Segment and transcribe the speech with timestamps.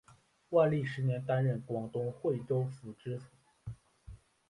[0.49, 3.25] 万历十年担任广东惠州府知府。